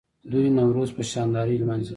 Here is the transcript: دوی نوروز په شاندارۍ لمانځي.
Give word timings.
دوی 0.31 0.47
نوروز 0.59 0.89
په 0.97 1.03
شاندارۍ 1.11 1.55
لمانځي. 1.61 1.89